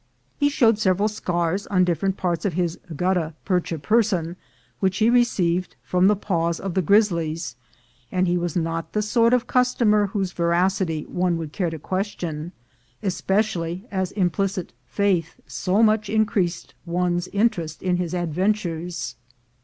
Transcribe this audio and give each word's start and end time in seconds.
He 0.39 0.49
showed 0.49 0.79
several 0.79 1.07
scars 1.07 1.67
on 1.67 1.83
different 1.83 2.17
parts 2.17 2.43
of 2.43 2.53
his 2.53 2.75
gutta 2.95 3.35
percha 3.45 3.77
person 3.77 4.35
which 4.79 4.97
he 4.97 5.11
received 5.11 5.75
from 5.83 6.07
the 6.07 6.15
paws 6.15 6.59
of 6.59 6.73
the 6.73 6.81
grizzlies, 6.81 7.55
and 8.11 8.27
he 8.27 8.35
was 8.35 8.55
not 8.55 8.93
the 8.93 9.03
sort 9.03 9.31
of 9.31 9.45
customer 9.45 10.07
whose 10.07 10.31
veracity 10.31 11.03
one 11.05 11.37
would 11.37 11.51
care 11.53 11.69
to 11.69 11.77
question, 11.77 12.51
especially 13.03 13.85
as 13.91 14.11
im 14.13 14.31
URSUS 14.31 14.33
HORRIBILIS 14.33 14.57
177 14.57 14.65
plicit 14.65 14.79
faith 14.87 15.39
so 15.45 15.83
much 15.83 16.09
increased 16.09 16.73
one's 16.83 17.27
interest 17.27 17.83
in 17.83 17.97
his 17.97 18.15
ad 18.15 18.33
ventures. 18.33 19.17